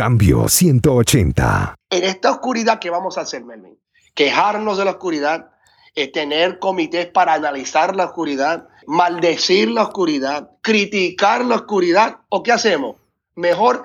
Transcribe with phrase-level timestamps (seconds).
[0.00, 1.74] Cambio 180.
[1.90, 3.78] En esta oscuridad, ¿qué vamos a hacer, Melvin?
[4.14, 5.50] Quejarnos de la oscuridad,
[5.94, 12.50] eh, tener comités para analizar la oscuridad, maldecir la oscuridad, criticar la oscuridad, ¿o qué
[12.50, 12.96] hacemos?
[13.34, 13.82] Mejor,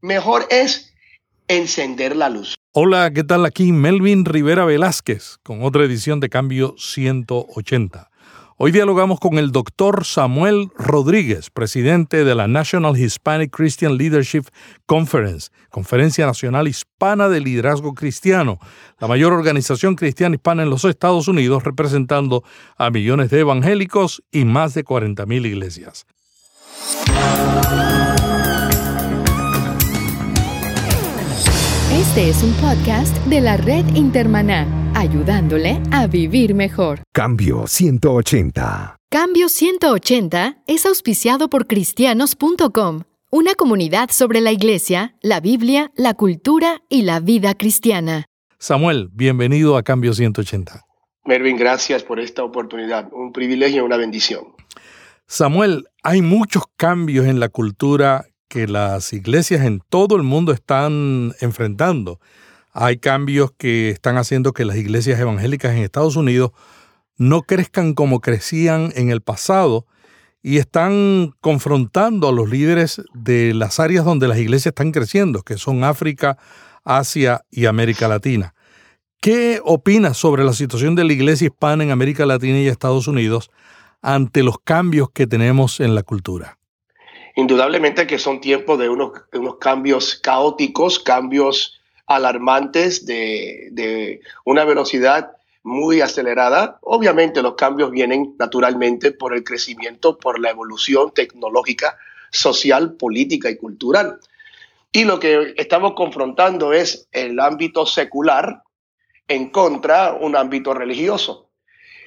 [0.00, 0.94] mejor es
[1.46, 2.54] encender la luz.
[2.72, 3.44] Hola, ¿qué tal?
[3.44, 8.09] Aquí Melvin Rivera Velázquez con otra edición de Cambio 180.
[8.62, 14.42] Hoy dialogamos con el doctor Samuel Rodríguez, presidente de la National Hispanic Christian Leadership
[14.84, 18.58] Conference, Conferencia Nacional Hispana de Liderazgo Cristiano,
[18.98, 22.44] la mayor organización cristiana hispana en los Estados Unidos, representando
[22.76, 26.04] a millones de evangélicos y más de 40.000 iglesias.
[31.94, 37.00] Este es un podcast de la red Intermaná ayudándole a vivir mejor.
[37.12, 38.96] Cambio 180.
[39.10, 46.82] Cambio 180 es auspiciado por cristianos.com, una comunidad sobre la iglesia, la Biblia, la cultura
[46.90, 48.26] y la vida cristiana.
[48.58, 50.84] Samuel, bienvenido a Cambio 180.
[51.24, 53.08] Mervin, gracias por esta oportunidad.
[53.10, 54.48] Un privilegio y una bendición.
[55.26, 61.32] Samuel, hay muchos cambios en la cultura que las iglesias en todo el mundo están
[61.40, 62.20] enfrentando.
[62.72, 66.52] Hay cambios que están haciendo que las iglesias evangélicas en Estados Unidos
[67.16, 69.86] no crezcan como crecían en el pasado
[70.42, 75.58] y están confrontando a los líderes de las áreas donde las iglesias están creciendo, que
[75.58, 76.38] son África,
[76.84, 78.54] Asia y América Latina.
[79.20, 83.50] ¿Qué opinas sobre la situación de la iglesia hispana en América Latina y Estados Unidos
[84.00, 86.58] ante los cambios que tenemos en la cultura?
[87.36, 91.79] Indudablemente que son tiempos de unos, unos cambios caóticos, cambios
[92.10, 95.30] alarmantes de, una velocidad
[95.62, 96.78] muy acelerada.
[96.82, 101.96] Obviamente los cambios vienen naturalmente por el crecimiento, por la evolución tecnológica,
[102.32, 104.18] social, política y cultural.
[104.90, 108.64] Y lo que estamos confrontando es el ámbito secular
[109.28, 111.50] en contra un ámbito religioso.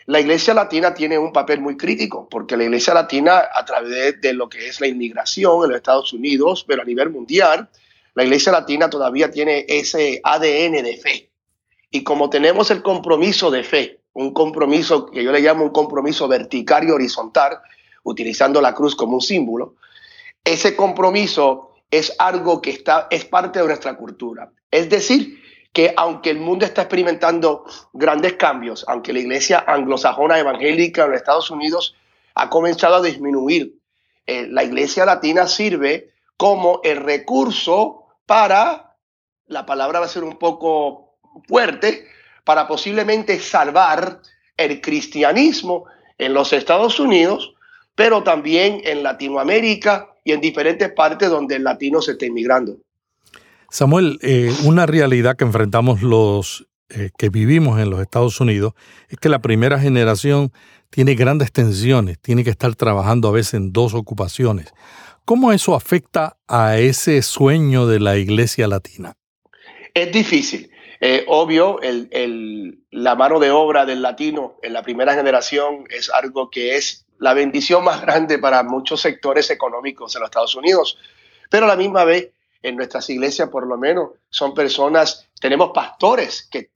[0.05, 4.33] La Iglesia Latina tiene un papel muy crítico, porque la Iglesia Latina, a través de
[4.33, 7.69] lo que es la inmigración en los Estados Unidos, pero a nivel mundial,
[8.15, 11.31] la iglesia latina todavía tiene ese ADN de fe.
[11.89, 16.27] Y como tenemos el compromiso de fe, un compromiso que yo le llamo un compromiso
[16.27, 17.59] vertical y horizontal,
[18.03, 19.75] utilizando la cruz como un símbolo,
[20.43, 24.51] ese compromiso es algo que está, es parte de nuestra cultura.
[24.69, 25.41] Es decir,
[25.71, 31.17] que aunque el mundo está experimentando grandes cambios, aunque la iglesia anglosajona evangélica en los
[31.17, 31.95] Estados Unidos
[32.35, 33.75] ha comenzado a disminuir,
[34.25, 38.97] eh, la iglesia latina sirve como el recurso para,
[39.47, 41.17] la palabra va a ser un poco
[41.47, 42.07] fuerte,
[42.43, 44.21] para posiblemente salvar
[44.57, 45.85] el cristianismo
[46.17, 47.53] en los Estados Unidos,
[47.95, 52.77] pero también en Latinoamérica y en diferentes partes donde el latino se está inmigrando.
[53.69, 58.73] Samuel, eh, una realidad que enfrentamos los eh, que vivimos en los Estados Unidos
[59.09, 60.51] es que la primera generación
[60.91, 64.71] tiene grandes tensiones, tiene que estar trabajando a veces en dos ocupaciones.
[65.25, 69.15] ¿Cómo eso afecta a ese sueño de la iglesia latina?
[69.93, 70.69] Es difícil.
[70.99, 71.79] Eh, obvio,
[72.91, 77.33] la mano de obra del latino en la primera generación es algo que es la
[77.33, 80.97] bendición más grande para muchos sectores económicos en los Estados Unidos.
[81.49, 86.49] Pero a la misma vez, en nuestras iglesias, por lo menos, son personas, tenemos pastores
[86.51, 86.69] que,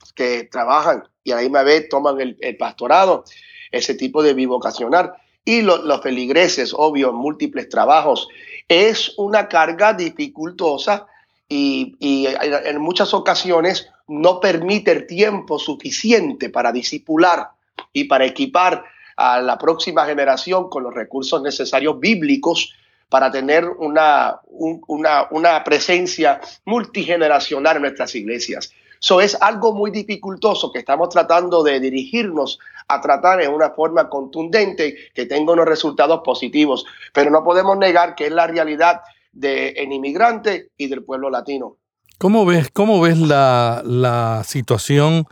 [0.49, 3.25] trabajan y a la misma vez toman el, el pastorado,
[3.71, 5.11] ese tipo de bivocacional
[5.47, 8.27] y los feligreses, obvio, múltiples trabajos.
[8.67, 11.07] Es una carga dificultosa
[11.47, 17.51] y, en muchas ocasiones no permite el tiempo suficiente para disipular
[17.93, 18.83] y para equipar
[19.15, 22.73] a la próxima generación con los recursos necesarios bíblicos
[23.07, 28.73] para tener una, una, una presencia multigeneracional en nuestras iglesias.
[29.01, 34.09] Eso es algo muy dificultoso que estamos tratando de dirigirnos a tratar en una forma
[34.09, 36.85] contundente que tenga unos resultados positivos.
[37.13, 41.77] Pero no podemos negar que es la realidad del inmigrante y del pueblo latino.
[42.17, 45.25] ¿Cómo ves, cómo ves la, la situación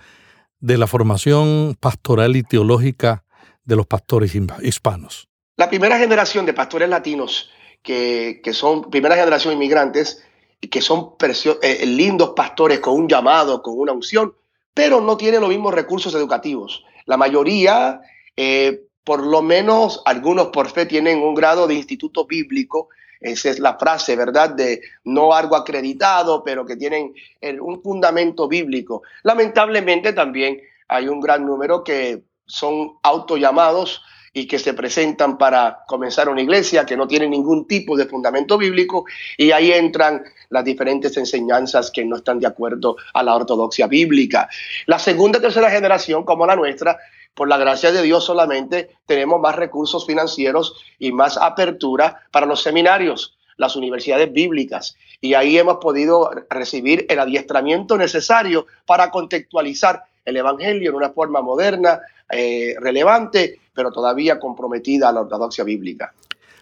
[0.59, 3.23] de la formación pastoral y teológica
[3.63, 5.27] de los pastores hispanos?
[5.57, 7.49] La primera generación de pastores latinos,
[7.81, 10.23] que, que son primera generación inmigrantes,
[10.59, 11.13] que son
[11.61, 14.33] eh, lindos pastores con un llamado, con una unción,
[14.73, 16.83] pero no tienen los mismos recursos educativos.
[17.05, 18.01] La mayoría,
[18.35, 22.89] eh, por lo menos algunos por fe, tienen un grado de instituto bíblico.
[23.19, 24.49] Esa es la frase, ¿verdad?
[24.51, 27.13] De no algo acreditado, pero que tienen
[27.61, 29.03] un fundamento bíblico.
[29.23, 34.03] Lamentablemente también hay un gran número que son autollamados
[34.35, 38.57] y que se presentan para comenzar una iglesia que no tiene ningún tipo de fundamento
[38.57, 39.05] bíblico
[39.37, 44.49] y ahí entran las diferentes enseñanzas que no están de acuerdo a la ortodoxia bíblica.
[44.87, 46.97] La segunda y tercera generación, como la nuestra,
[47.33, 52.61] por la gracia de Dios solamente tenemos más recursos financieros y más apertura para los
[52.61, 54.97] seminarios, las universidades bíblicas.
[55.21, 61.41] Y ahí hemos podido recibir el adiestramiento necesario para contextualizar el Evangelio en una forma
[61.41, 66.13] moderna, eh, relevante, pero todavía comprometida a la ortodoxia bíblica.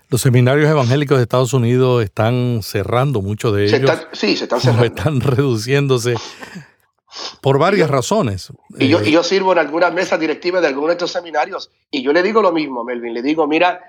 [0.09, 3.91] Los seminarios evangélicos de Estados Unidos están cerrando, muchos de ellos.
[4.11, 4.85] sí, se están cerrando.
[4.85, 6.15] Están reduciéndose
[7.41, 8.51] por varias razones.
[8.77, 12.01] Y yo, y yo sirvo en algunas mesas directivas de algunos de estos seminarios y
[12.01, 13.81] yo le digo lo mismo, Melvin, le digo, mira,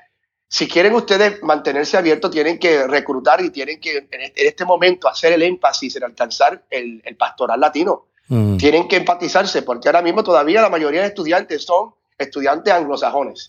[0.48, 5.08] si quieren ustedes mantenerse abiertos, tienen que reclutar y tienen que en este, este momento
[5.08, 8.06] hacer el énfasis en alcanzar el, el pastoral latino.
[8.28, 8.56] Mm.
[8.56, 13.48] Tienen que empatizarse porque ahora mismo todavía la mayoría de estudiantes son estudiantes anglosajones.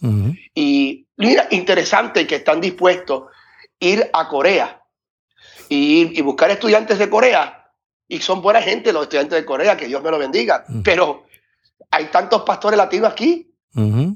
[0.54, 4.82] Y mira, interesante que están dispuestos a ir a Corea
[5.70, 7.72] y, y, buscar estudiantes de Corea.
[8.08, 10.66] Y son buena gente los estudiantes de Corea, que Dios me lo bendiga.
[10.84, 11.26] Pero
[11.92, 13.52] hay tantos pastores latinos aquí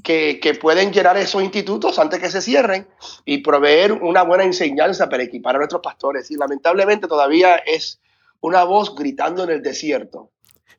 [0.02, 2.88] que, que, pueden llenar esos institutos antes que se cierren
[3.26, 6.30] y proveer una buena enseñanza para equipar a nuestros pastores.
[6.30, 8.00] Y lamentablemente todavía es
[8.40, 10.30] una voz gritando en el desierto.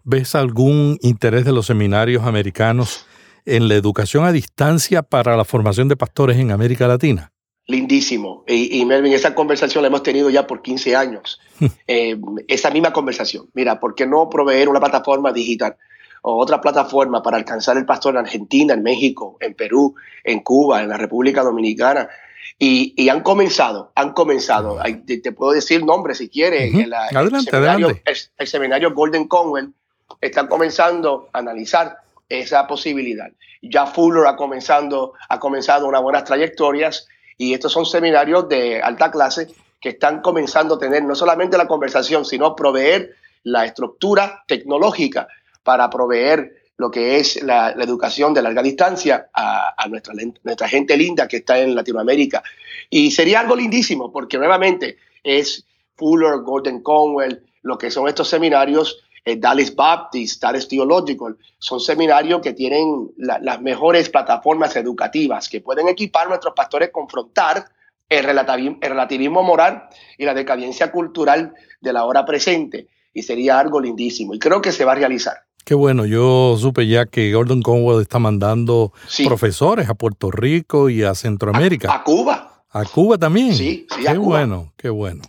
[0.03, 3.05] ¿Ves algún interés de los seminarios americanos
[3.45, 7.31] en la educación a distancia para la formación de pastores en América Latina?
[7.67, 8.43] Lindísimo.
[8.47, 11.39] Y, Melvin, esa conversación la hemos tenido ya por 15 años.
[11.87, 13.47] Eh, esa misma conversación.
[13.53, 15.77] Mira, ¿por qué no proveer una plataforma digital
[16.23, 19.93] o otra plataforma para alcanzar el pastor en Argentina, en México, en Perú,
[20.23, 22.09] en Cuba, en la República Dominicana?
[22.57, 24.79] Y, han comenzado, han comenzado.
[25.05, 26.73] te, puedo decir nombres si quieres.
[26.73, 28.03] adelante, adelante.
[28.37, 29.73] el, seminario Golden Conwell
[30.19, 31.97] están comenzando a analizar
[32.39, 33.29] esa posibilidad.
[33.61, 37.07] Ya Fuller ha, comenzando, ha comenzado unas buenas trayectorias
[37.37, 39.47] y estos son seminarios de alta clase
[39.79, 45.27] que están comenzando a tener no solamente la conversación, sino proveer la estructura tecnológica
[45.63, 50.13] para proveer lo que es la, educación de larga distancia a, nuestra,
[50.43, 52.41] nuestra gente linda que está en Latinoamérica.
[52.89, 59.03] Y sería algo lindísimo porque nuevamente es Fuller, Gordon Conwell, lo que son estos seminarios
[59.23, 65.87] eh, Dallas Baptist, Dallas Theological, son seminarios que tienen las mejores plataformas educativas que pueden
[65.87, 67.65] equipar a nuestros pastores a confrontar
[68.09, 69.83] el relativismo, el relativismo moral
[70.17, 72.87] y la decadencia cultural de la hora presente.
[73.13, 74.33] Y sería algo lindísimo.
[74.33, 75.43] Y creo que se va a realizar.
[75.63, 78.91] Qué bueno, yo supe ya que Gordon Conwell está mandando
[79.25, 81.93] profesores a Puerto Rico y a Centroamérica.
[81.93, 82.63] A, Cuba.
[82.71, 83.53] A Cuba también.
[83.53, 84.03] Sí, sí.
[84.03, 85.21] Qué bueno, qué bueno.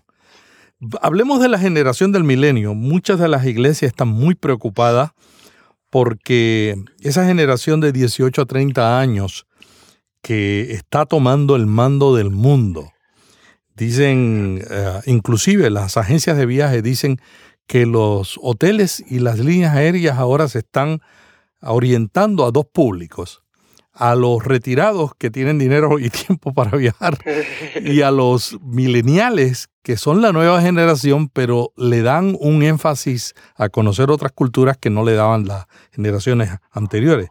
[1.01, 2.75] Hablemos de la generación del milenio.
[2.75, 5.13] Muchas de las iglesias están muy preocupadas
[5.91, 9.47] porque esa generación de 18 a 30 años
[10.23, 12.91] que está tomando el mando del mundo,
[13.77, 17.21] dicen, eh, inclusive las agencias de viaje dicen
[17.67, 21.01] que los hoteles y las líneas aéreas ahora se están
[21.61, 23.42] orientando a dos públicos
[24.03, 27.19] a los retirados que tienen dinero y tiempo para viajar
[27.85, 33.69] y a los mileniales que son la nueva generación, pero le dan un énfasis a
[33.69, 37.29] conocer otras culturas que no le daban las generaciones anteriores.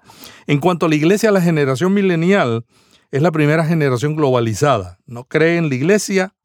[0.48, 2.66] En cuanto a la iglesia, la generación milenial
[3.12, 4.98] es la primera generación globalizada.
[5.06, 6.36] No cree en la iglesia,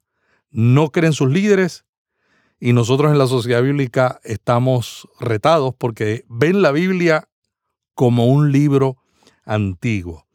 [0.50, 1.84] no cree en sus líderes,
[2.58, 7.28] y nosotros en la sociedad bíblica estamos retados porque ven la Biblia
[7.95, 8.97] como un libro
[9.47, 10.26] antiguo.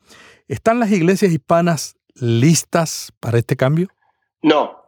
[0.48, 3.88] ¿Están las iglesias hispanas listas para este cambio?
[4.42, 4.82] No,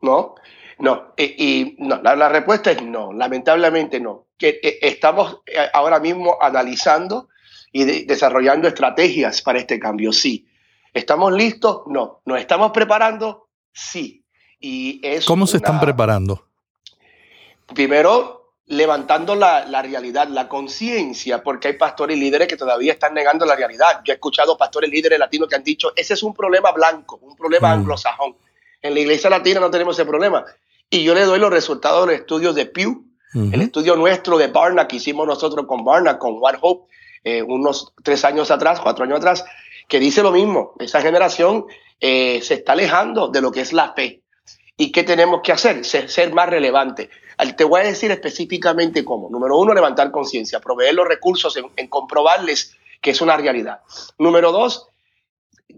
[0.00, 0.34] no,
[0.78, 1.14] no.
[1.16, 4.26] Y, no, la, respuesta es no, lamentablemente no.
[4.38, 7.28] Que, eh, estamos eh, ahora mismo analizando
[7.72, 10.46] y desarrollando estrategias para este cambio, sí.
[10.94, 11.82] ¿Estamos listos?
[11.86, 12.22] No.
[12.24, 13.48] ¿Nos estamos preparando?
[13.72, 14.24] Sí.
[14.58, 16.46] Y es ¿Cómo se están preparando?
[17.74, 18.35] Primero,
[18.66, 23.54] levantando la, realidad, la conciencia, porque hay pastores y líderes que todavía están negando la
[23.54, 24.00] realidad.
[24.04, 27.36] Yo he escuchado pastores líderes latinos que han dicho, ese es un problema blanco, un
[27.36, 27.80] problema mm.
[27.80, 28.36] anglosajón.
[28.82, 30.44] En la iglesia latina no tenemos ese problema.
[30.90, 33.04] Y yo le doy los resultados de los estudios de Pew,
[33.34, 36.90] el estudio nuestro de Barna que hicimos nosotros con Barna, con One Hope,
[37.22, 39.44] eh, unos tres años atrás, cuatro años atrás,
[39.88, 40.72] que dice lo mismo.
[40.78, 41.66] Esa generación
[42.00, 44.22] eh, se está alejando de lo que es la fe.
[44.76, 45.84] ¿Y qué tenemos que hacer?
[45.84, 47.10] Ser, más relevante.
[47.56, 49.28] Te voy a decir específicamente cómo.
[49.28, 53.80] Número uno, levantar conciencia, proveer los recursos en, comprobarles que es una realidad.
[54.18, 54.88] Número dos,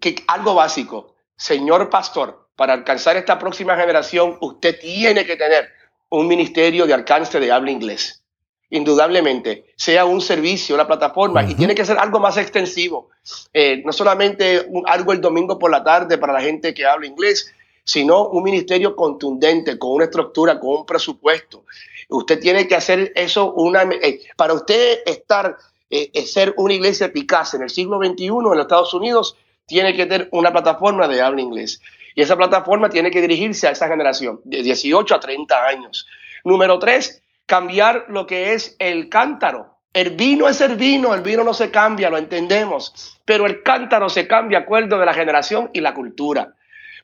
[0.01, 1.15] que algo básico.
[1.37, 5.69] Señor pastor, para alcanzar esta próxima generación, usted tiene que tener
[6.11, 8.23] un ministerio de alcance de habla inglés.
[8.71, 13.09] indudablemente, sea un servicio, una plataforma, y tiene que ser algo más extensivo.
[13.55, 17.51] Eh, no solamente algo el domingo por la tarde para la gente que habla inglés,
[17.89, 21.65] sino un ministerio contundente, con una estructura, con un presupuesto.
[22.11, 25.57] Usted tiene que hacer eso una, eh, para usted estar,
[25.89, 30.05] eh, ser una iglesia eficaz en el siglo XXI en los Estados Unidos, tiene que
[30.05, 31.81] tener una plataforma de habla inglés.
[32.15, 36.07] Y esa plataforma tiene que dirigirse a esa generación, de 18 a 30 años.
[36.45, 39.79] Número tres, cambiar lo que es el cántaro.
[39.95, 44.11] El vino es el vino, el vino no se cambia, lo entendemos, pero el cántaro
[44.11, 46.55] se cambia de acuerdo de la generación y la cultura.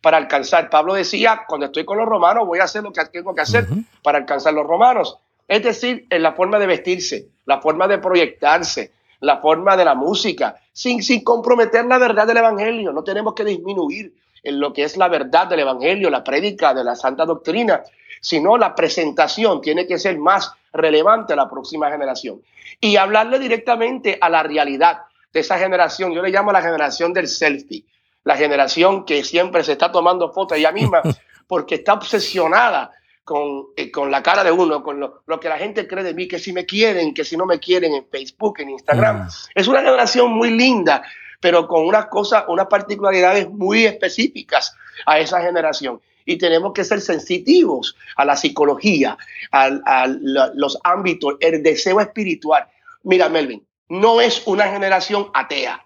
[0.05, 3.35] Para alcanzar, Pablo decía, cuando estoy con los romanos voy a hacer lo que tengo
[3.35, 3.67] que hacer
[4.03, 5.17] para alcanzar los romanos.
[5.49, 9.95] Es decir, en la forma de vestirse, la forma de proyectarse, la forma de la
[9.95, 12.93] música, sin, sin comprometer la verdad del Evangelio.
[12.93, 16.85] No tenemos que disminuir en lo que es la verdad del Evangelio, la prédica de
[16.85, 17.83] la santa doctrina,
[18.21, 22.43] sino la presentación tiene que ser más relevante a la próxima generación.
[22.79, 24.99] Y hablarle directamente a la realidad
[25.33, 27.87] de esa generación, yo le llamo la generación del selfie,
[28.25, 31.03] la generación que siempre se está tomando fotos ella misma
[31.47, 32.91] porque está obsesionada
[33.23, 36.29] con, eh, con, la cara de uno, con lo, que la gente cree de mí,
[36.29, 39.25] que si me quieren, que si no me quieren en Facebook, en Instagram.
[39.25, 39.29] Mm.
[39.55, 41.03] Es una generación muy linda,
[41.41, 44.75] pero con unas cosas, unas particularidades muy específicas
[45.07, 49.17] a esa generación y tenemos que ser sensitivos a la psicología,
[49.53, 50.07] a,
[50.55, 52.67] los ámbitos, el deseo espiritual.
[53.03, 55.85] Mira, Melvin, no es una generación atea,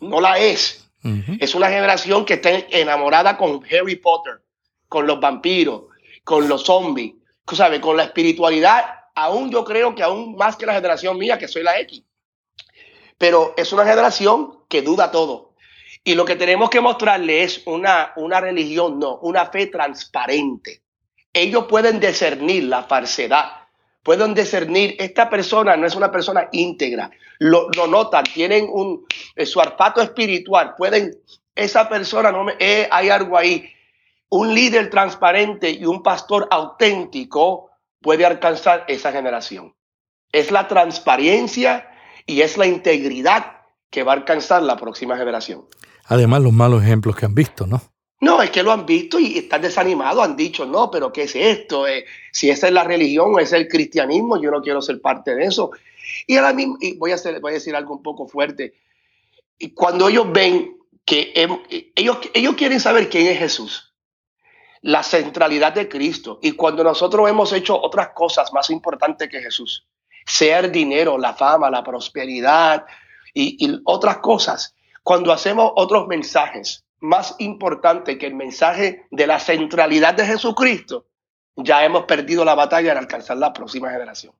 [0.00, 0.85] no la es.
[1.40, 4.42] Es una generación que está enamorada con Harry Potter,
[4.88, 5.84] con los vampiros,
[6.24, 7.14] con los zombies,
[7.52, 7.80] ¿sabes?
[7.80, 8.84] Con la espiritualidad,
[9.14, 12.02] aún yo creo que aún más que la generación mía, que soy la X.
[13.18, 15.54] Pero es una generación que duda todo.
[16.04, 20.82] Y lo que tenemos que mostrarle es una, una religión, no, una fe transparente.
[21.32, 23.65] Ellos pueden discernir la falsedad,
[24.06, 27.10] pueden discernir, esta persona no es una persona íntegra,
[27.40, 31.18] lo, notan, tienen un, eh, su arpato espiritual, pueden,
[31.56, 33.68] esa persona, no me, eh, hay algo ahí.
[34.28, 39.74] Un líder transparente y un pastor auténtico puede alcanzar esa generación.
[40.30, 41.90] Es la transparencia
[42.26, 43.56] y es la integridad
[43.90, 45.64] que va a alcanzar la próxima generación.
[46.04, 47.82] Además, los malos ejemplos que han visto, ¿no?
[48.20, 51.36] No, es que lo han visto y están desanimados, han dicho, no, pero ¿qué es
[51.36, 51.86] esto?
[51.86, 55.34] Eh, si esa es la religión o es el cristianismo, yo no quiero ser parte
[55.34, 55.70] de eso.
[56.26, 58.72] Y ahora mismo, y voy, a decir algo un poco fuerte,
[59.58, 61.32] y cuando ellos ven que
[61.94, 63.94] ellos, ellos quieren saber quién es Jesús,
[64.80, 69.86] la centralidad de Cristo, y cuando nosotros hemos hecho otras cosas más importantes que Jesús,
[70.24, 72.86] sea el dinero, la fama, la prosperidad
[73.34, 80.14] y otras cosas, cuando hacemos otros mensajes más importantes que el mensaje de la centralidad
[80.14, 81.06] de Jesucristo,
[81.56, 84.32] ya hemos perdido la batalla en alcanzar la próxima generación.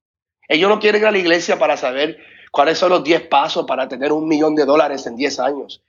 [0.49, 2.19] Ellos no quieren ir a la iglesia para saber
[2.53, 5.83] cuáles son los 10 pasos para tener un millón de dólares en 10 años.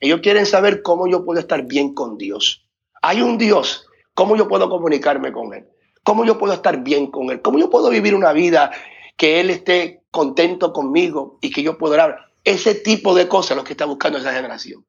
[0.00, 2.64] Ellos quieren saber cómo yo puedo estar bien con Dios.
[3.00, 5.66] Hay un Dios, ¿cómo yo puedo comunicarme con Él?
[6.02, 7.40] ¿Cómo yo puedo estar bien con Él?
[7.40, 8.72] ¿Cómo yo puedo vivir una vida
[9.16, 12.32] que Él esté contento conmigo y que yo pueda dar?
[12.44, 14.84] ese tipo de cosas lo que está buscando esa generación.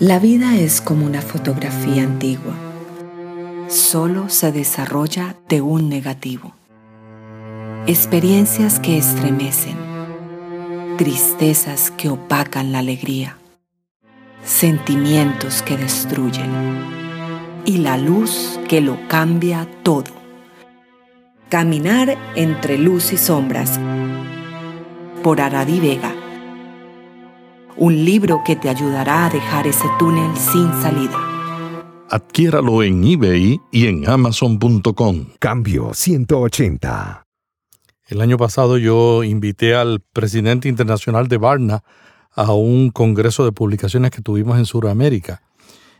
[0.00, 2.54] La vida es como una fotografía antigua.
[3.66, 6.54] Solo se desarrolla de un negativo.
[7.88, 9.76] Experiencias que estremecen.
[10.98, 13.38] Tristezas que opacan la alegría.
[14.44, 16.48] Sentimientos que destruyen.
[17.64, 20.12] Y la luz que lo cambia todo.
[21.48, 23.80] Caminar entre luz y sombras.
[25.24, 26.17] Por Aradi Vega
[27.78, 31.16] un libro que te ayudará a dejar ese túnel sin salida.
[32.10, 35.26] Adquiéralo en eBay y en amazon.com.
[35.38, 37.24] Cambio 180.
[38.08, 41.84] El año pasado yo invité al presidente internacional de Barna
[42.32, 45.42] a un congreso de publicaciones que tuvimos en Sudamérica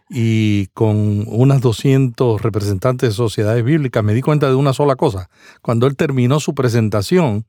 [0.08, 5.28] y con unas 200 representantes de sociedades bíblicas me di cuenta de una sola cosa.
[5.60, 7.44] Cuando él terminó su presentación,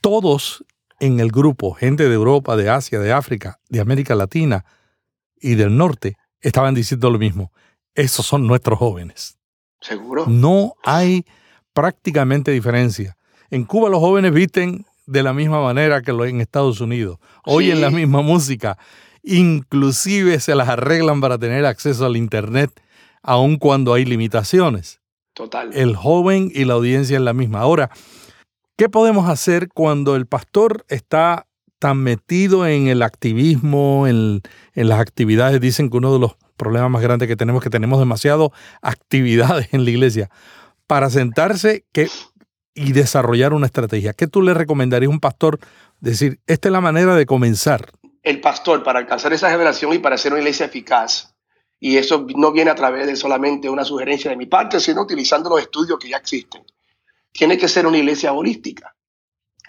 [0.00, 0.64] todos
[1.02, 4.64] en el grupo, gente de Europa, de Asia, de África, de América Latina
[5.34, 7.50] y del norte, estaban diciendo lo mismo.
[7.96, 9.36] Esos son nuestros jóvenes.
[9.80, 10.26] Seguro.
[10.28, 11.26] No hay
[11.72, 13.16] prácticamente diferencia.
[13.50, 17.90] En Cuba los jóvenes visten de la misma manera que en Estados Unidos, oyen la
[17.90, 18.78] misma música,
[19.24, 22.80] inclusive se las arreglan para tener acceso al Internet,
[23.24, 25.00] aun cuando hay limitaciones.
[25.34, 25.72] Total.
[25.72, 27.58] El joven y la audiencia es la misma.
[27.58, 27.90] Ahora,
[28.82, 31.46] ¿Qué podemos hacer cuando el pastor está
[31.78, 34.42] tan metido en el activismo, en,
[34.74, 35.60] las actividades?
[35.60, 39.68] Dicen que uno de los problemas más grandes que tenemos es que tenemos demasiado actividades
[39.72, 40.30] en la iglesia.
[40.88, 41.84] Para sentarse,
[42.74, 44.14] y desarrollar una estrategia.
[44.14, 45.60] ¿Qué tú le recomendarías a un pastor?
[46.00, 47.88] Decir, esta es la manera de comenzar.
[48.24, 51.36] El pastor, para alcanzar esa generación y para ser una iglesia eficaz,
[51.78, 55.50] y eso no viene a través de solamente una sugerencia de mi parte, sino utilizando
[55.50, 56.64] los estudios que ya existen,
[57.32, 58.94] tiene que ser una iglesia holística,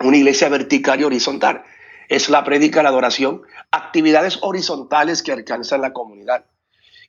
[0.01, 1.63] una iglesia vertical y horizontal.
[2.09, 3.41] Es la prédica, la adoración,
[3.71, 6.45] actividades horizontales que alcanzan la comunidad.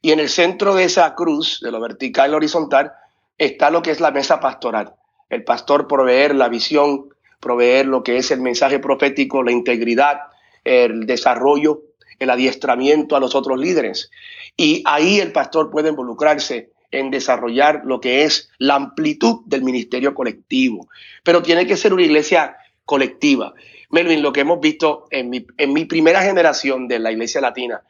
[0.00, 2.92] Y en el centro de esa cruz, de lo vertical y horizontal,
[3.36, 4.94] está lo que es la mesa pastoral
[5.34, 7.08] el pastor proveer la visión,
[7.40, 10.20] proveer lo que es el mensaje profético, la integridad,
[10.64, 11.82] el desarrollo,
[12.18, 14.10] el adiestramiento a los otros líderes.
[14.56, 20.14] Y ahí el pastor puede involucrarse en desarrollar lo que es la amplitud del ministerio
[20.14, 20.88] colectivo.
[21.22, 23.54] Pero tiene que ser una iglesia colectiva.
[23.90, 27.82] Melvin, lo que hemos visto en mi, en mi primera generación de la iglesia latina,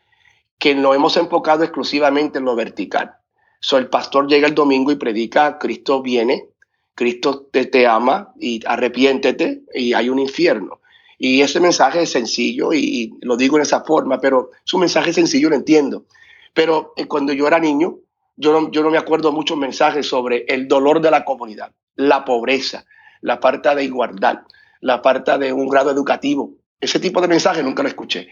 [0.59, 3.17] que nos hemos enfocado exclusivamente en lo vertical.
[3.61, 6.49] So, el pastor llega el domingo y predica, Cristo viene,
[6.95, 10.81] Cristo te, ama y arrepiéntete y hay un infierno.
[11.19, 15.13] Y ese mensaje es sencillo y, lo digo en esa forma, pero es un mensaje
[15.13, 16.05] sencillo, lo entiendo.
[16.53, 17.99] Pero eh, cuando yo era niño,
[18.37, 22.25] yo no, yo no me acuerdo muchos mensajes sobre el dolor de la comunidad, la
[22.25, 22.85] pobreza,
[23.21, 24.41] la falta de igualdad,
[24.81, 26.55] la falta de un grado educativo.
[26.81, 28.29] Ese tipo de mensaje nunca lo escuché.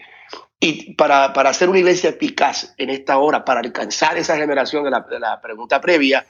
[0.59, 4.91] Y para, para hacer una iglesia eficaz en esta hora, para alcanzar esa generación de
[4.91, 6.25] la, pregunta previa,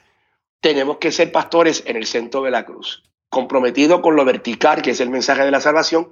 [0.59, 4.91] tenemos que ser pastores en el centro de la cruz, comprometido con lo vertical, que
[4.91, 6.09] es el mensaje de la salvación,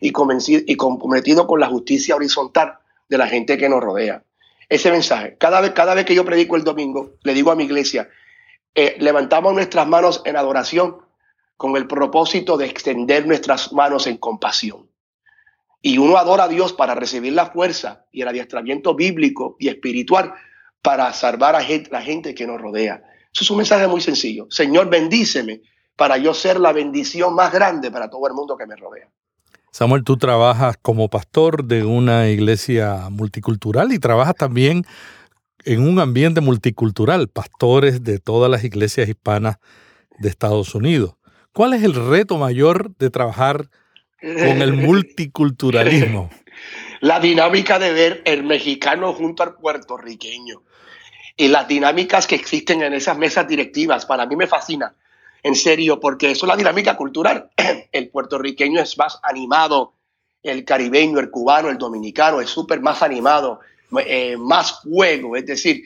[0.00, 4.24] y, y comprometido con la justicia horizontal de la gente que nos rodea.
[4.70, 7.64] Ese mensaje, cada vez, cada vez que yo predico el domingo, le digo a mi
[7.64, 8.08] iglesia,
[8.76, 10.98] eh, levantamos nuestras manos en adoración
[11.56, 14.88] con el propósito de extender nuestras manos en compasión.
[15.82, 20.34] Y uno adora a Dios para recibir la fuerza y el adiestramiento bíblico y espiritual
[20.82, 23.02] para salvar a la gente que nos rodea.
[23.32, 24.46] Eso es un mensaje muy sencillo.
[24.50, 25.62] Señor, bendíceme
[25.96, 29.10] para yo ser la bendición más grande para todo el mundo que me rodea.
[29.72, 34.84] Samuel, tú trabajas como pastor de una iglesia multicultural y trabajas también
[35.64, 39.58] en un ambiente multicultural, pastores de todas las iglesias hispanas
[40.18, 41.14] de Estados Unidos.
[41.52, 43.68] ¿Cuál es el reto mayor de trabajar
[44.20, 46.30] con el multiculturalismo?
[47.00, 50.62] La dinámica de ver el mexicano junto al puertorriqueño
[51.36, 54.04] y las dinámicas que existen en esas mesas directivas.
[54.04, 54.94] Para mí me fascina,
[55.42, 57.50] en serio, porque eso es la dinámica cultural.
[57.92, 59.94] El puertorriqueño es más animado,
[60.42, 63.60] el caribeño, el cubano, el dominicano es súper más animado,
[64.06, 65.82] eh, más fuego, es decir,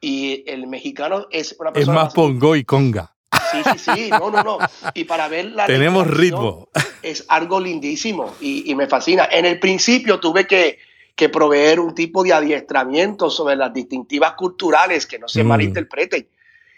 [0.00, 2.00] y el mexicano es una persona...
[2.00, 3.14] Es más, pongo y conga.
[3.52, 4.58] Sí, sí, sí, no, no, no.
[4.94, 5.66] Y para ver la...
[5.66, 6.68] Tenemos ritmo.
[7.02, 9.28] Es algo lindísimo y, y me fascina.
[9.30, 10.78] En el principio tuve que
[11.14, 15.46] que proveer un tipo de adiestramiento sobre las distintivas culturales que no se mm.
[15.46, 16.26] malinterpreten.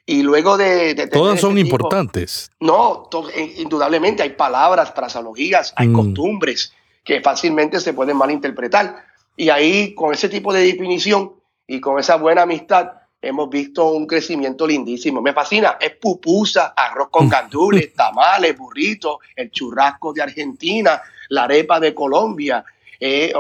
[0.07, 1.09] Y luego de...
[1.11, 2.51] Todas son importantes.
[2.61, 5.93] no, eh, indudablemente hay palabras, fraseologías, hay mm.
[5.95, 6.73] costumbres
[7.05, 9.05] que fácilmente se pueden malinterpretar.
[9.37, 11.33] Y ahí, con ese tipo de definición
[11.67, 15.21] y con esa buena amistad, hemos visto un crecimiento lindísimo.
[15.21, 15.77] Me fascina.
[15.81, 22.65] Es pupusa, arroz con gandules, tamales, burritos, el churrasco de Argentina, la arepa de Colombia,
[23.01, 23.33] eh,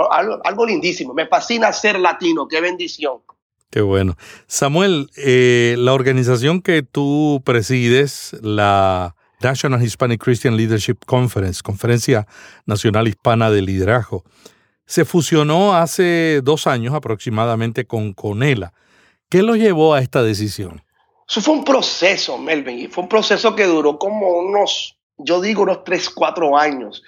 [0.42, 1.14] algo, lindísimo.
[1.14, 3.18] Me fascina ser latino, qué bendición.
[3.74, 4.14] Qué bueno.
[4.46, 12.28] Samuel, eh, la organización que tú presides, la National Hispanic Christian Leadership Conference, Conferencia
[12.66, 14.22] Nacional Hispana de Liderazgo,
[14.86, 18.72] se fusionó hace dos años aproximadamente con Conela.
[19.28, 20.80] ¿Qué lo llevó a esta decisión?
[21.28, 25.64] Eso fue un proceso, Melvin, y fue un proceso que duró como unos, yo digo,
[25.64, 27.02] unos tres, cuatro años.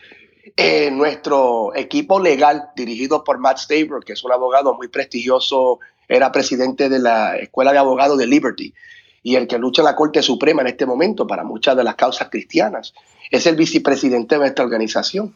[0.57, 6.33] Eh, nuestro equipo legal, dirigido por Matt Stabler, que es un abogado muy prestigioso, era
[6.33, 8.75] presidente de la Escuela de Abogados de Liberty
[9.23, 11.97] y el que lucha en la Corte Suprema en este momento para muchas de las
[11.97, 12.95] causas cristianas.
[13.31, 15.35] Es el vicepresidente de nuestra organización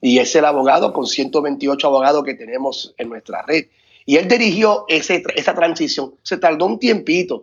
[0.00, 3.66] y es el abogado con 128 abogados que tenemos en nuestra red.
[4.04, 6.14] Y él dirigió ese, esa transición.
[6.22, 7.42] Se tardó un tiempito.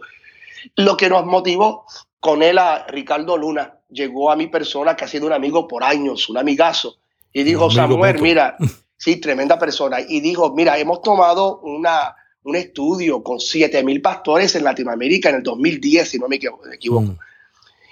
[0.76, 1.86] Lo que nos motivó
[2.20, 5.84] con él a Ricardo Luna, llegó a mi persona que ha sido un amigo por
[5.84, 6.98] años, un amigazo,
[7.32, 8.58] y dijo, Samuel, mira,
[8.98, 10.02] sí, tremenda persona.
[10.02, 12.17] Y dijo, mira, hemos tomado una,
[12.48, 17.02] un estudio con 7 mil pastores en Latinoamérica en el 2010, si no me equivoco.
[17.02, 17.18] Mm.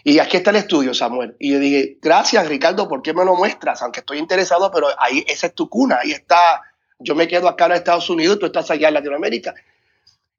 [0.05, 1.35] Y aquí está el estudio, Samuel.
[1.39, 3.81] Y yo dije, gracias, Ricardo, ¿por qué me lo muestras?
[3.81, 6.61] Aunque estoy interesado, pero ahí esa es tu cuna, ahí está.
[6.99, 9.53] Yo me quedo acá en Estados Unidos, tú estás allá en Latinoamérica.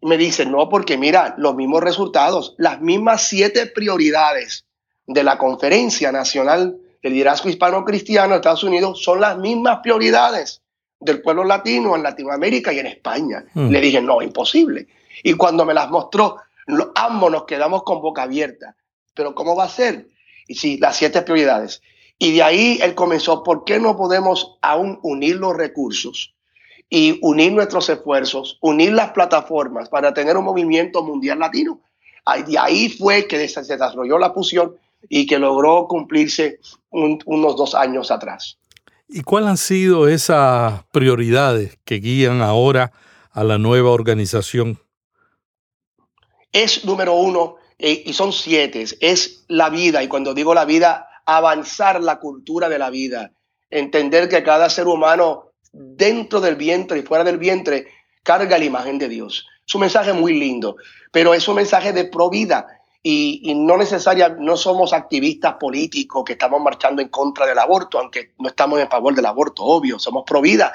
[0.01, 4.65] Y me dice, no, porque mira, los mismos resultados, las mismas siete prioridades
[5.07, 10.63] de la Conferencia Nacional el liderazgo hispano-cristiano de Estados Unidos son las mismas prioridades
[11.07, 13.45] del pueblo latino en Latinoamérica y en España.
[13.55, 13.71] Mm.
[13.71, 14.89] Le dije, no, imposible.
[15.23, 16.37] Y cuando me las mostró,
[16.95, 18.77] ambos nos quedamos con boca abierta.
[19.15, 20.09] Pero ¿cómo va a ser?
[20.47, 21.81] Y sí, las siete prioridades.
[22.19, 26.35] Y de ahí él comenzó, ¿por qué no podemos aún unir los recursos
[26.89, 31.81] y unir nuestros esfuerzos, unir las plataformas para tener un movimiento mundial latino?
[32.47, 34.77] De ahí fue que se desarrolló la fusión
[35.09, 36.59] y que logró cumplirse
[36.91, 38.59] unos dos años atrás.
[39.09, 42.93] ¿Y cuáles han sido esas prioridades que guían ahora
[43.31, 44.81] a la nueva organización?
[46.51, 51.09] Es número uno, eh, y son siete, es la vida, y cuando digo la vida,
[51.25, 53.33] avanzar la cultura de la vida,
[53.71, 57.87] entender que cada ser humano dentro del vientre y fuera del vientre
[58.25, 59.47] carga la imagen de Dios.
[59.67, 60.77] Es un mensaje muy lindo,
[61.13, 62.29] pero es un mensaje de pro
[63.09, 68.33] y, no necesariamente, no somos activistas políticos que estamos marchando en contra del aborto, aunque
[68.39, 70.73] no estamos en favor del aborto, obvio, somos pro vida.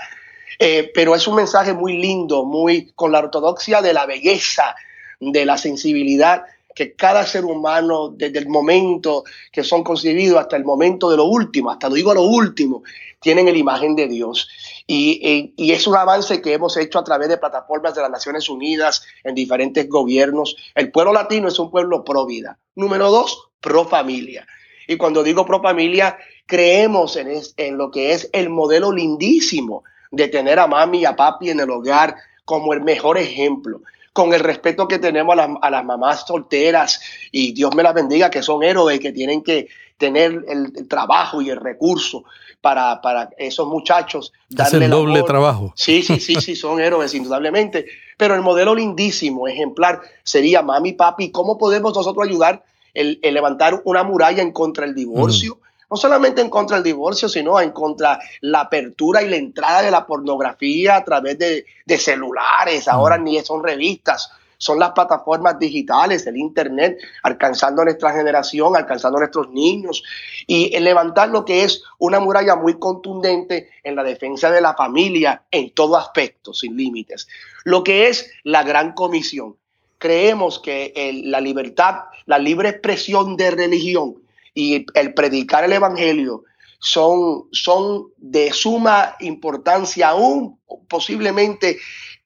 [0.57, 4.75] Eh, pero es un mensaje muy lindo, muy con la ortodoxia de la belleza,
[5.19, 10.63] de la sensibilidad que cada ser humano, desde el momento que son concebidos hasta el
[10.63, 12.83] momento de lo último, hasta lo digo lo último,
[13.19, 14.49] tienen la imagen de Dios.
[14.87, 18.49] Y, y, es un avance que hemos hecho a través de plataformas de las Naciones
[18.49, 20.55] Unidas en diferentes gobiernos.
[20.75, 22.57] El pueblo latino es un pueblo pro vida.
[22.75, 24.47] Número dos, pro familia.
[24.87, 30.27] Y cuando digo pro familia, creemos en, en lo que es el modelo lindísimo de
[30.27, 33.81] tener a mami y a papi en el hogar como el mejor ejemplo
[34.13, 38.43] con el respeto que tenemos a las, mamás solteras y Dios me las bendiga, que
[38.43, 42.25] son héroes, que tienen que tener el, trabajo y el recurso
[42.59, 44.33] para, para esos muchachos.
[44.49, 45.73] Darle el doble trabajo.
[45.75, 47.85] Sí, sí, sí, sí, son héroes, indudablemente.
[48.17, 54.03] Pero el modelo lindísimo, ejemplar, sería mami, papi, ¿cómo podemos nosotros ayudar el, levantar una
[54.03, 55.59] muralla en contra del divorcio?
[55.91, 59.91] No solamente en contra del divorcio, sino en contra la apertura y la entrada de
[59.91, 61.65] la pornografía a través de,
[61.97, 68.77] celulares, ahora ni son revistas, son las plataformas digitales, el Internet, alcanzando a nuestra generación,
[68.77, 70.01] alcanzando a nuestros niños,
[70.47, 75.43] y levantar lo que es una muralla muy contundente en la defensa de la familia
[75.51, 77.27] en todo aspecto, sin límites.
[77.65, 79.57] Lo que es la gran comisión.
[79.97, 84.21] Creemos que la libertad, la libre expresión de religión
[84.53, 86.43] y el predicar el Evangelio
[86.79, 91.77] son, son de suma importancia, aún posiblemente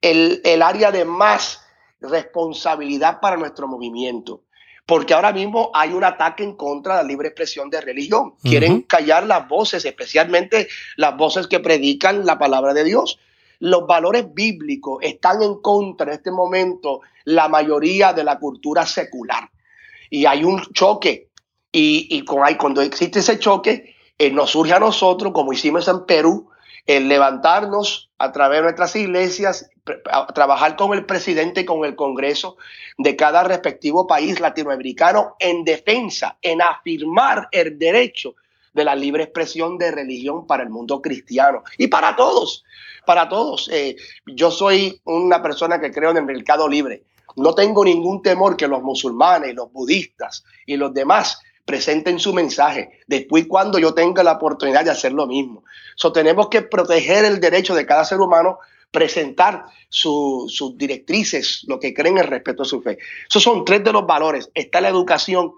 [0.02, 1.62] el, el área de más
[2.00, 4.44] responsabilidad para nuestro movimiento.
[4.86, 8.36] Porque ahora mismo hay un ataque en contra de la libre expresión de religión.
[8.44, 13.20] Quieren callar las voces, especialmente las voces que predican la palabra de Dios.
[13.60, 19.50] Los valores bíblicos están en contra en este momento la mayoría de la cultura secular.
[20.12, 21.30] Y hay un choque
[21.78, 22.24] y,
[22.58, 26.50] cuando existe ese choque, eh, nos surge a nosotros, como hicimos en Perú,
[26.86, 29.70] el levantarnos a través de nuestras iglesias,
[30.34, 32.56] trabajar con el presidente y con el Congreso
[32.98, 38.36] de cada respectivo país latinoamericano en defensa, en afirmar el derecho
[38.74, 42.64] de la libre expresión de religión para el mundo cristiano y para todos,
[43.06, 43.70] para todos.
[43.72, 47.04] Eh, yo soy una persona que creo en el mercado libre.
[47.36, 53.00] No tengo ningún temor que los musulmanes, los budistas y los demás presenten su mensaje,
[53.08, 55.64] después cuando yo tenga la oportunidad de hacer lo mismo.
[55.96, 58.60] So, tenemos que proteger el derecho de cada ser humano,
[58.92, 63.00] presentar sus directrices, lo que creen en respeto a su fe.
[63.28, 64.50] Esos son tres de los valores.
[64.54, 65.54] Está la educación.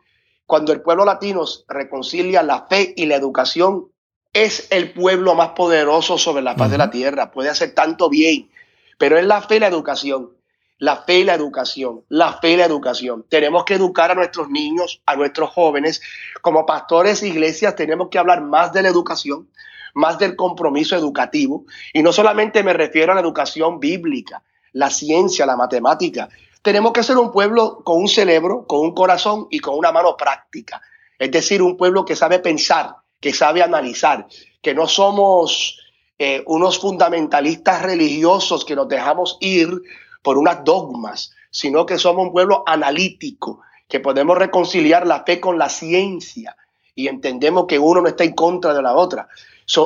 [0.46, 3.92] Cuando el pueblo latino reconcilia la fe y la educación,
[4.32, 7.32] es el pueblo más poderoso sobre la paz de la tierra.
[7.32, 8.50] Puede hacer tanto bien,
[8.98, 10.37] pero es la fe y la educación
[10.80, 13.26] la fe y la educación, la fe y la educación.
[13.28, 16.02] Tenemos que educar a nuestros niños, a nuestros jóvenes.
[16.42, 19.50] Como pastores e iglesias tenemos que hablar más de la educación,
[19.94, 21.66] más del compromiso educativo.
[21.94, 26.30] Y no solamente me refiero a la educación bíblica, la ciencia, la matemática.
[26.62, 30.16] Tenemos que ser un pueblo con un cerebro, con un corazón y con una mano
[30.16, 30.82] práctica.
[31.18, 34.28] Es decir, un pueblo que sabe pensar, que sabe analizar,
[34.62, 35.80] que no somos
[36.20, 39.82] eh, unos fundamentalistas religiosos que nos dejamos ir
[40.22, 45.58] por unas dogmas, sino que somos un pueblo analítico, que podemos reconciliar la fe con
[45.58, 46.56] la ciencia
[46.98, 49.28] y entendemos que uno no está en contra de la otra.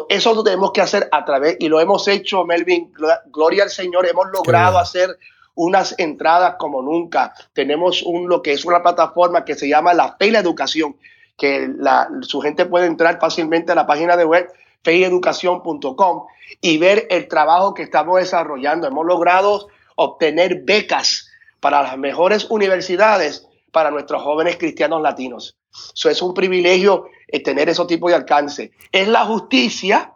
[0.10, 2.92] eso lo tenemos que hacer a través, y lo hemos hecho, Melvin,
[3.28, 5.18] gloria al Señor, hemos logrado hacer
[5.56, 7.34] unas entradas como nunca.
[7.52, 10.96] Tenemos un, lo que es una plataforma que se llama La Fe y la Educación,
[11.38, 14.50] que la, su gente puede entrar fácilmente a la página de web
[14.84, 16.26] feyeducación.com
[16.62, 18.88] y ver el trabajo que estamos desarrollando.
[18.88, 25.58] Hemos logrado obtener becas para las mejores universidades para nuestros jóvenes cristianos latinos.
[25.96, 28.72] Eso es un privilegio eh, tener ese tipo de alcance.
[28.92, 30.14] Es la justicia,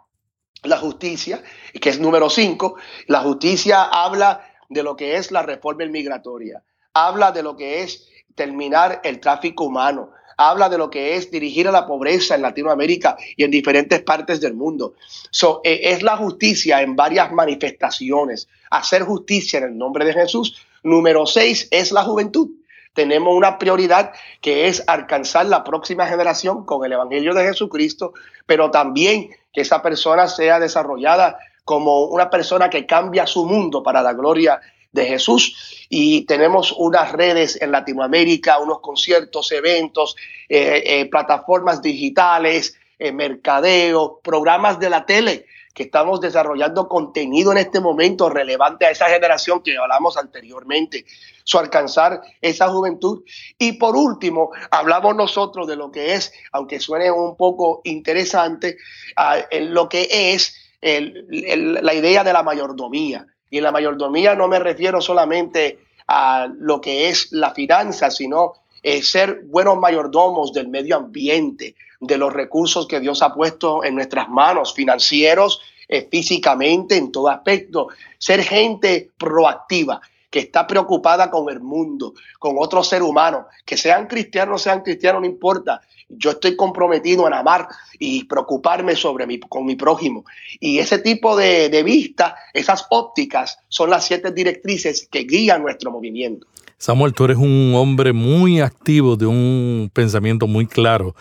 [0.62, 1.42] la justicia,
[1.80, 6.62] que es número cinco, la justicia habla de lo que es la reforma migratoria,
[6.92, 11.66] habla de lo que es terminar el tráfico humano, habla de lo que es dirigir
[11.68, 14.94] a la pobreza en Latinoamérica y en diferentes partes del mundo.
[15.30, 20.66] So, eh, es la justicia en varias manifestaciones, hacer justicia en el nombre de Jesús.
[20.82, 22.50] Número seis es la juventud.
[22.94, 28.14] Tenemos una prioridad que es alcanzar la próxima generación con el Evangelio de Jesucristo,
[28.46, 34.00] pero también que esa persona sea desarrollada como una persona que cambia su mundo para
[34.00, 34.60] la gloria
[34.92, 40.16] de Jesús y tenemos unas redes en Latinoamérica, unos conciertos, eventos,
[40.48, 47.58] eh, eh, plataformas digitales, eh, mercadeo, programas de la tele que estamos desarrollando contenido en
[47.58, 51.04] este momento relevante a esa generación que hablamos anteriormente,
[51.44, 53.22] su alcanzar esa juventud.
[53.58, 58.78] Y por último, hablamos nosotros de lo que es, aunque suene un poco interesante,
[59.16, 63.26] ah, lo que es la idea de la mayordomía.
[63.50, 68.54] Y en la mayordomía no me refiero solamente a lo que es la finanza, sino
[68.88, 73.96] eh, ser buenos mayordomos del medio ambiente, de los recursos que Dios ha puesto en
[73.96, 77.88] nuestras manos, financieros, eh, físicamente, en todo aspecto.
[78.16, 84.06] Ser gente proactiva, que está preocupada con el mundo, con otros seres humanos, que sean
[84.06, 87.66] cristianos, sean cristianos, no importa, yo estoy comprometido en amar
[87.98, 90.24] y preocuparme sobre mi, con mi prójimo.
[90.60, 95.90] Y ese tipo de, de vista, esas ópticas, son las siete directrices que guían nuestro
[95.90, 96.46] movimiento.
[96.78, 101.14] Samuel, tú eres un hombre muy activo, de un pensamiento muy claro.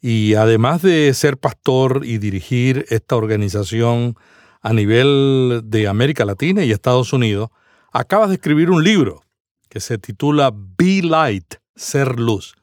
[0.00, 4.16] Y además de ser pastor y dirigir esta organización
[4.62, 7.50] a nivel de América Latina y Estados Unidos,
[7.92, 9.22] acabas de escribir un libro
[9.68, 12.54] que se titula Be Light, Ser Luz.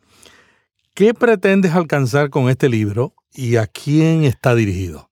[0.94, 5.11] ¿Qué pretendes alcanzar con este libro y a quién está dirigido?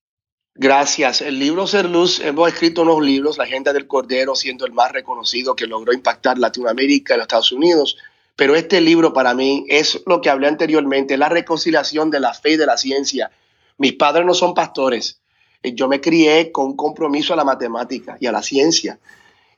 [0.62, 1.22] Gracias.
[1.22, 4.91] El libro Ser Luz, hemos escrito unos libros, La Agenda del Cordero siendo el más
[4.91, 7.98] reconocido que logró impactar Latinoamérica y los Estados Unidos.
[8.36, 12.52] Pero este libro para mí es lo que hablé anteriormente, la reconciliación de la fe
[12.52, 13.32] y de la ciencia.
[13.78, 15.22] Mis padres no son pastores.
[15.63, 19.00] Eh, yo me crié con un compromiso a la matemática y a la ciencia.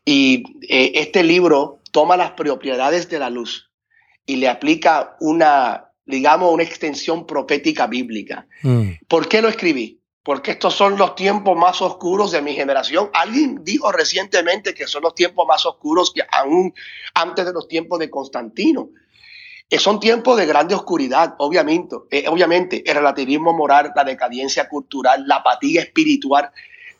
[0.05, 3.71] Y eh, este libro toma las propiedades de la luz
[4.27, 8.45] y le aplica una digamos, una extensión profética bíblica.
[8.63, 8.91] Mm.
[9.07, 10.00] ¿Por qué lo escribí?
[10.23, 13.09] Porque estos son los tiempos más oscuros de mi generación.
[13.13, 16.73] Alguien dijo recientemente que son los tiempos más oscuros que aún
[17.15, 18.89] antes de los tiempos de Constantino.
[19.71, 25.23] Eh, son tiempos de grande oscuridad, obviamente, eh, obviamente, el relativismo moral, la decadencia cultural,
[25.25, 26.51] la apatía espiritual,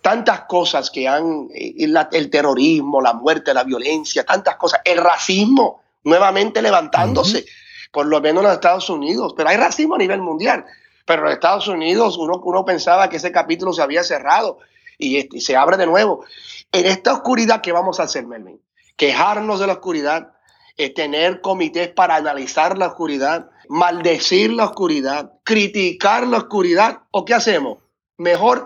[0.01, 5.83] tantas cosas que han, eh, el, terrorismo, la muerte, la violencia, tantas cosas, el racismo
[6.05, 7.45] nuevamente levantándose
[7.91, 10.65] por lo menos en los Estados Unidos, pero hay racismo a nivel mundial.
[11.05, 14.59] Pero en Estados Unidos uno, uno pensaba que ese capítulo se había cerrado
[14.97, 16.23] y, este, se abre de nuevo.
[16.71, 18.61] En esta oscuridad, ¿qué vamos a hacer, Melvin?
[18.95, 20.33] Quejarnos de la oscuridad,
[20.77, 27.33] eh, tener comités para analizar la oscuridad, maldecir la oscuridad, criticar la oscuridad, ¿o qué
[27.33, 27.79] hacemos?
[28.17, 28.65] Mejor,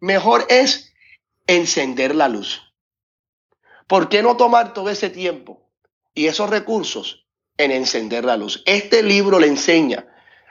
[0.00, 0.92] mejor es
[1.46, 2.62] encender la luz.
[3.86, 5.62] ¿Por qué no tomar todo ese tiempo
[6.14, 8.62] y esos recursos en encender la luz.
[8.64, 10.06] Este libro le enseña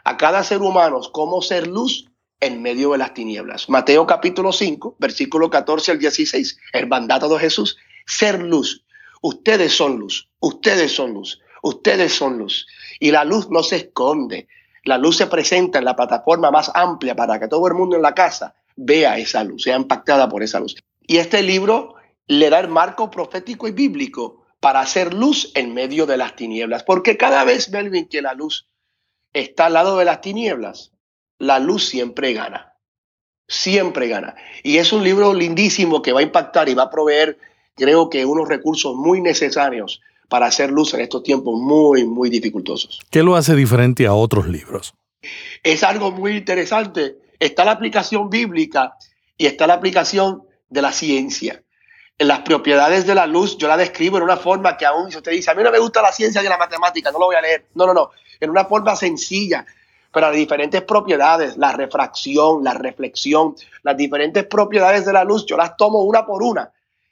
[0.07, 2.05] a cada ser humano cómo ser luz
[2.39, 3.67] en medio de las tinieblas.
[3.67, 8.85] Mateo capítulo 5, versículo 14 al 16, el mandato de Jesús, ser luz.
[9.21, 12.67] Ustedes son luz, ustedes son luz, ustedes son luz.
[13.01, 14.47] Y la luz no se esconde,
[14.85, 18.01] la luz se presenta en la plataforma más amplia para que todo el mundo en
[18.01, 20.77] la casa vea esa luz, sea impactada por esa luz.
[21.05, 21.95] Y este libro
[22.27, 26.83] le da el marco profético y bíblico para hacer luz en medio de las tinieblas.
[26.83, 28.67] Porque cada vez, Melvin, que la luz
[29.39, 30.91] está al lado de las tinieblas,
[31.37, 32.73] la luz siempre gana.
[33.47, 34.35] Siempre gana.
[34.63, 37.37] Y es un libro lindísimo que va a impactar y va a proveer,
[37.75, 42.99] creo que, unos recursos muy necesarios para hacer luz en estos tiempos muy, muy dificultosos.
[43.09, 44.93] ¿Qué lo hace diferente a otros libros?
[45.63, 47.15] Es algo muy interesante.
[47.39, 48.95] Está la aplicación bíblica
[49.37, 51.63] y está la aplicación de la ciencia
[52.19, 55.17] en las propiedades de la luz, yo la describo en una forma que aún, si
[55.17, 57.35] usted dice, a mí no me gusta la ciencia y la matemática, no lo voy
[57.35, 57.65] a leer.
[57.75, 59.65] No, no, no, en una forma sencilla,
[60.13, 65.57] pero las diferentes propiedades, la refracción, la reflexión, las diferentes propiedades de la luz, yo
[65.57, 66.71] las tomo una por una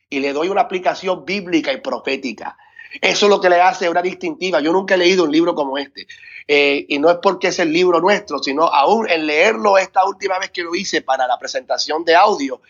[0.10, 2.58] y le doy una aplicación bíblica y profética.
[3.02, 4.62] Eso es lo que le hace una distintiva.
[4.62, 6.08] Yo nunca he leído un libro como este.
[6.48, 10.38] Eh, y no es porque es el libro nuestro, sino aún en leerlo esta última
[10.40, 12.62] vez que lo hice para la presentación de audio,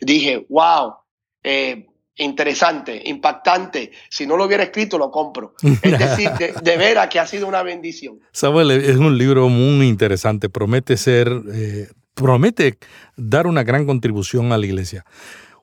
[0.00, 0.94] dije, wow,
[1.42, 1.86] eh,
[2.18, 3.92] interesante, impactante.
[4.10, 5.54] Si no lo hubiera escrito, lo compro.
[5.82, 8.20] Es decir, de, de, veras que ha sido una bendición.
[8.32, 10.48] Samuel, es un libro muy interesante.
[10.48, 12.78] Promete ser, eh, promete
[13.16, 15.04] dar una gran contribución a la iglesia.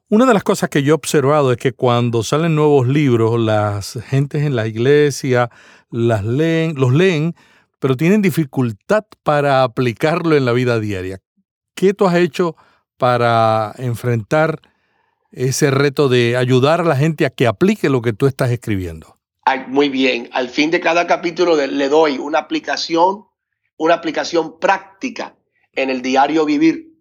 [0.08, 4.00] Una de las cosas que yo he observado es que cuando salen nuevos libros, las
[4.06, 5.50] gentes en la iglesia
[5.90, 7.36] las leen, los leen,
[7.80, 11.20] pero tienen dificultad para aplicarlo en la vida diaria.
[11.76, 12.56] ¿Qué tú has hecho
[12.98, 14.62] para enfrentar
[15.36, 19.18] ese reto de ayudar a la gente a que aplique lo que tú estás escribiendo?
[19.68, 23.26] Muy bien, al fin de cada capítulo le doy una aplicación,
[23.78, 25.36] una aplicación práctica
[25.74, 26.96] en el diario vivir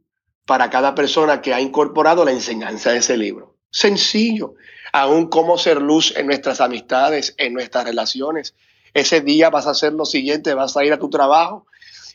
[0.45, 3.57] para cada persona que ha incorporado la enseñanza de ese libro.
[3.71, 4.55] Sencillo,
[4.93, 8.55] aún cómo ser luz en nuestras amistades, en nuestras relaciones.
[8.93, 11.67] Ese día vas a hacer lo siguiente, vas a ir a tu trabajo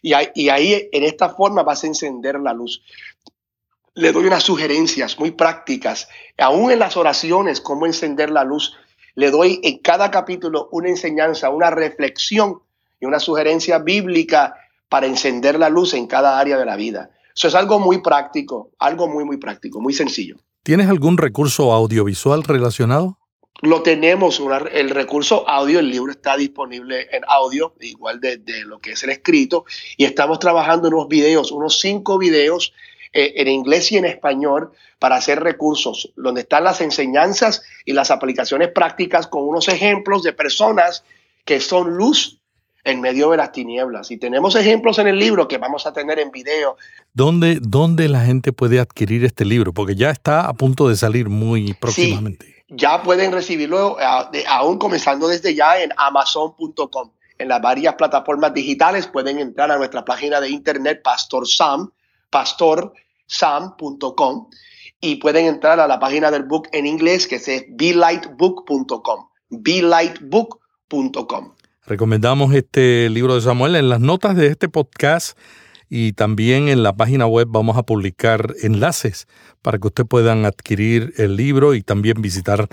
[0.01, 2.83] y ahí, y ahí en esta forma vas a encender la luz.
[3.95, 8.75] Le doy unas sugerencias muy prácticas, aún en las oraciones, cómo encender la luz.
[9.15, 12.61] Le doy en cada capítulo una enseñanza, una reflexión
[12.99, 14.55] y una sugerencia bíblica
[14.87, 17.11] para encender la luz en cada área de la vida.
[17.35, 20.37] Eso es algo muy práctico, algo muy, muy práctico, muy sencillo.
[20.63, 23.17] ¿Tienes algún recurso audiovisual relacionado?
[23.61, 28.91] Lo tenemos, el recurso audio, el libro está disponible en audio, igual de, lo que
[28.91, 29.65] es el escrito,
[29.97, 32.73] y estamos trabajando en unos videos, unos cinco videos
[33.11, 38.11] eh, en inglés y en español para hacer recursos, donde están las enseñanzas y las
[38.11, 41.03] aplicaciones prácticas con unos ejemplos de personas
[41.45, 42.39] que son luz
[42.83, 44.11] en medio de las tinieblas.
[44.11, 46.77] Y tenemos ejemplos en el libro que vamos a tener en video.
[47.13, 49.73] ¿Dónde, dónde la gente puede adquirir este libro?
[49.73, 52.63] Porque ya está a punto de salir muy próximamente.
[52.69, 53.97] ya pueden recibirlo
[54.47, 57.11] aún comenzando desde ya en amazon.com.
[57.37, 61.89] En las varias plataformas digitales pueden entrar a nuestra página de internet Pastor Sam,
[62.29, 64.49] pastorsam.com
[65.01, 71.53] y pueden entrar a la página del book en inglés que es belightbook.com, belightbook.com.
[71.85, 73.75] Recomendamos este libro de Samuel.
[73.75, 75.37] En las notas de este podcast
[75.89, 79.27] y también en la página web vamos a publicar enlaces
[79.61, 82.67] para que ustedes puedan adquirir el libro y también visitar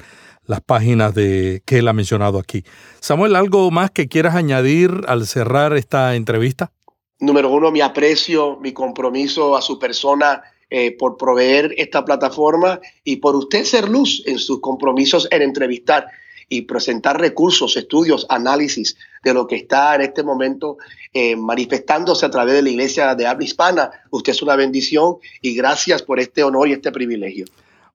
[0.45, 2.65] las páginas de que él ha mencionado aquí.
[3.01, 6.73] Samuel, ¿algo más que quieras añadir al cerrar esta entrevista?
[7.19, 13.17] Número uno, mi aprecio, mi compromiso a su persona eh, por proveer esta plataforma y
[13.17, 16.09] por usted ser luz en sus compromisos en entrevistar
[16.49, 20.77] y presentar recursos, estudios, análisis de lo que está en este momento
[21.13, 23.91] eh, manifestándose a través de la iglesia de habla hispana.
[24.11, 27.47] Usted es una bendición y gracias por este honor y este privilegio.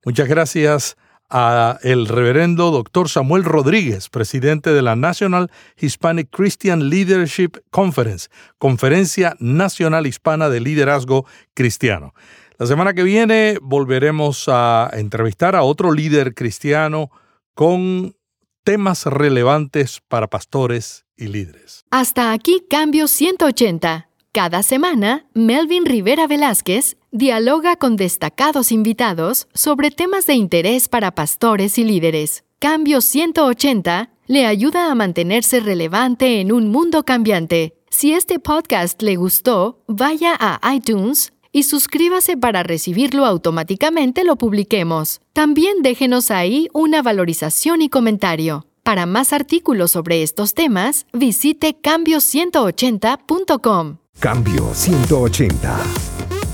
[0.04, 0.96] Muchas gracias
[1.30, 9.34] a el reverendo doctor Samuel Rodríguez, presidente de la National Hispanic Christian Leadership Conference, Conferencia
[9.38, 12.14] Nacional Hispana de Liderazgo Cristiano.
[12.58, 17.10] La semana que viene volveremos a entrevistar a otro líder cristiano
[17.54, 18.14] con
[18.64, 21.84] temas relevantes para pastores y líderes.
[21.90, 24.08] Hasta aquí Cambio 180.
[24.32, 31.76] Cada semana, Melvin Rivera Velázquez dialoga con destacados invitados sobre temas de interés para pastores
[31.78, 32.44] y líderes.
[32.58, 37.74] Cambio 180 le ayuda a mantenerse relevante en un mundo cambiante.
[37.90, 45.20] Si este podcast le gustó, vaya a iTunes y suscríbase para recibirlo automáticamente lo publiquemos.
[45.34, 48.64] También déjenos ahí una valorización y comentario.
[48.82, 53.98] Para más artículos sobre estos temas, visite cambio180.com.
[54.18, 56.11] Cambio 180.